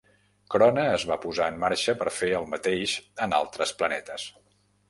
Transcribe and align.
Krona 0.53 0.85
es 0.93 1.05
va 1.11 1.17
posar 1.25 1.49
en 1.53 1.59
marxa 1.65 1.95
per 2.01 2.15
fer 2.21 2.31
el 2.39 2.49
mateix 2.57 2.97
en 3.27 3.37
altres 3.43 3.75
planetes. 3.83 4.27